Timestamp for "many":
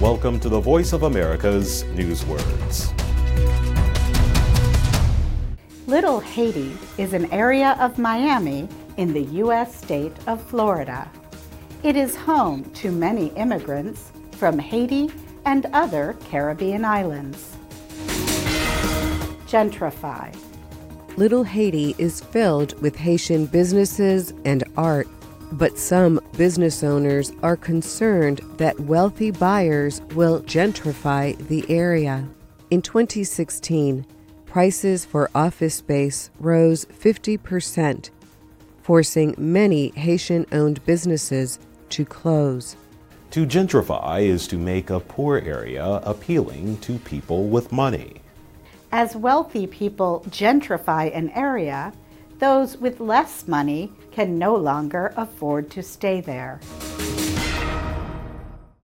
12.92-13.30, 39.38-39.88